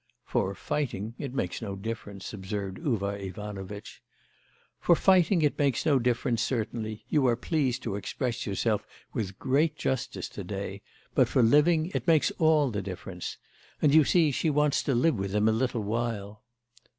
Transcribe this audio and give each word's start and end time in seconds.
'For 0.25 0.55
fighting... 0.55 1.13
it 1.19 1.31
makes 1.31 1.61
no 1.61 1.75
difference,' 1.75 2.33
observed 2.33 2.79
Uvar 2.79 3.19
Ivanovitch. 3.19 4.01
'For 4.79 4.95
fighting 4.95 5.43
it 5.43 5.59
makes 5.59 5.85
no 5.85 5.99
difference, 5.99 6.41
certainly; 6.41 7.05
you 7.07 7.27
are 7.27 7.35
pleased 7.35 7.83
to 7.83 7.95
express 7.95 8.47
yourself 8.47 8.87
with 9.13 9.37
great 9.37 9.75
justice 9.75 10.27
to 10.29 10.43
day; 10.43 10.81
but 11.13 11.27
for 11.27 11.43
living 11.43 11.91
it 11.93 12.07
makes 12.07 12.31
all 12.39 12.71
the 12.71 12.81
difference. 12.81 13.37
And 13.79 13.93
you 13.93 14.03
see 14.03 14.31
she 14.31 14.49
wants 14.49 14.81
to 14.81 14.95
live 14.95 15.19
with 15.19 15.35
him 15.35 15.47
a 15.47 15.51
little 15.51 15.83
while. 15.83 16.41